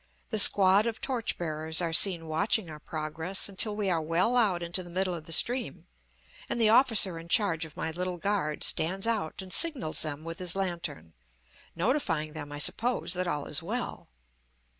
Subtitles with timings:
[0.31, 4.63] The squad of torch bearers are seen watching our progress until we are well out
[4.63, 5.85] into the middle of the stream,
[6.49, 10.39] and the officer in charge of my little guard stands out and signals them with
[10.39, 11.13] his lantern,
[11.75, 14.07] notifying them, I suppose, that all is well.